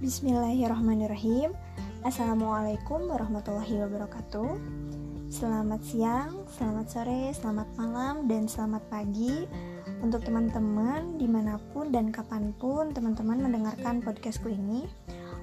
[0.00, 1.52] Bismillahirrahmanirrahim.
[2.08, 4.56] Assalamualaikum warahmatullahi wabarakatuh.
[5.28, 9.44] Selamat siang, selamat sore, selamat malam, dan selamat pagi
[10.00, 14.88] Untuk teman-teman di mana pun dan kapan pun teman-teman mendengarkan podcastku ini.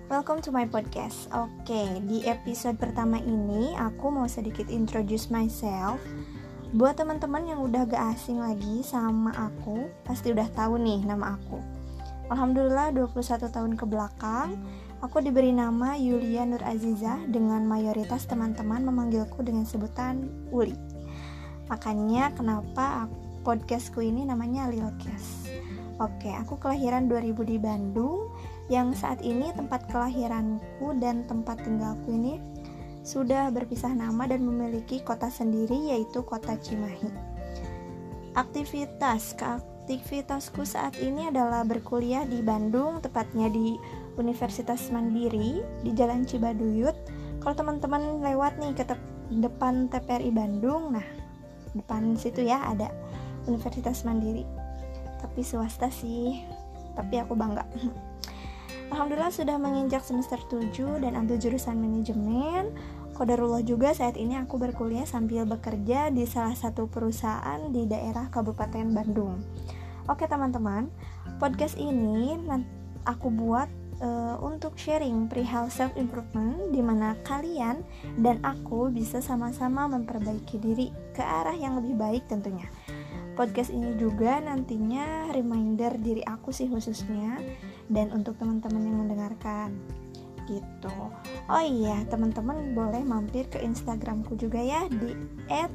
[0.09, 1.29] Welcome to my podcast.
[1.37, 6.01] Oke, di episode pertama ini aku mau sedikit introduce myself.
[6.73, 11.76] Buat teman-teman yang udah gak asing lagi sama aku Pasti udah tahu nih nama aku
[12.27, 14.59] Alhamdulillah 21 tahun ke belakang
[15.05, 20.73] Aku diberi nama Yulia Nur Azizah dengan mayoritas teman-teman memanggilku dengan sebutan Uli.
[21.69, 23.05] Makanya kenapa
[23.45, 25.53] podcastku ini namanya Lil Kes.
[26.01, 28.33] Oke, aku kelahiran 2000 di Bandung
[28.73, 32.41] yang saat ini tempat kelahiranku dan tempat tinggalku ini
[33.05, 37.13] sudah berpisah nama dan memiliki kota sendiri yaitu kota Cimahi.
[38.33, 39.37] Aktivitas
[39.87, 43.79] aktivitasku saat ini adalah berkuliah di Bandung, tepatnya di
[44.19, 46.91] Universitas Mandiri di Jalan Cibaduyut.
[47.39, 48.83] Kalau teman-teman lewat nih ke
[49.31, 51.07] depan TPRI Bandung, nah
[51.71, 52.91] depan situ ya ada
[53.47, 54.43] Universitas Mandiri.
[55.23, 56.43] Tapi swasta sih,
[56.91, 57.63] tapi aku bangga.
[58.91, 62.75] Alhamdulillah sudah menginjak semester 7 dan ambil jurusan manajemen.
[63.15, 68.91] Kodarullah juga saat ini aku berkuliah sambil bekerja di salah satu perusahaan di daerah Kabupaten
[68.91, 69.39] Bandung.
[70.07, 70.87] Oke teman-teman,
[71.35, 72.39] podcast ini
[73.03, 73.67] aku buat
[73.99, 77.83] uh, untuk sharing perihal self improvement di mana kalian
[78.23, 82.71] dan aku bisa sama-sama memperbaiki diri ke arah yang lebih baik tentunya.
[83.35, 87.43] Podcast ini juga nantinya reminder diri aku sih khususnya
[87.91, 89.75] dan untuk teman-teman yang mendengarkan
[90.47, 91.11] gitu.
[91.51, 95.11] Oh iya, teman-teman boleh mampir ke Instagramku juga ya di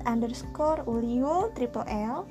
[0.08, 0.88] @underscore
[1.53, 2.25] triple L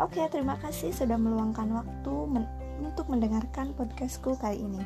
[0.00, 2.48] Oke, terima kasih sudah meluangkan waktu men
[2.80, 4.80] untuk mendengarkan podcastku kali ini.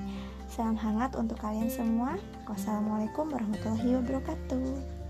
[0.50, 2.18] Salam hangat untuk kalian semua.
[2.50, 5.03] Wassalamualaikum warahmatullahi wabarakatuh.